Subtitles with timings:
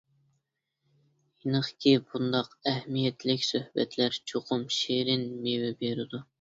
[1.43, 6.27] ئېنىقكى، بۇنداق ئەھمىيەتلىك سۆھبەتلەر چوقۇم شېرىن مېۋە بېرىدۇ.